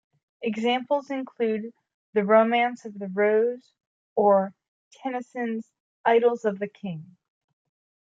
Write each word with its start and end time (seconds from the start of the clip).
Examples 0.41 1.11
include 1.11 1.75
the 2.13 2.25
"Romance 2.25 2.85
of 2.85 2.97
the 2.97 3.07
Rose" 3.07 3.75
or 4.15 4.55
Tennyson's 4.93 5.69
"Idylls 6.07 6.43
of 6.43 6.57
the 6.57 6.67
King". 6.69 7.17